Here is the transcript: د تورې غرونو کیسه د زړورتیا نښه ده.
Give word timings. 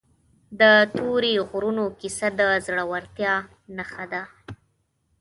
د 0.59 0.61
تورې 0.95 1.33
غرونو 1.47 1.85
کیسه 1.99 2.27
د 2.39 2.41
زړورتیا 2.65 3.33
نښه 3.75 4.05
ده. 4.11 4.23